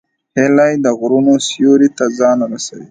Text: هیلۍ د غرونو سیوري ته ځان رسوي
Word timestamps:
هیلۍ 0.37 0.73
د 0.85 0.87
غرونو 0.99 1.33
سیوري 1.47 1.89
ته 1.97 2.05
ځان 2.17 2.37
رسوي 2.51 2.79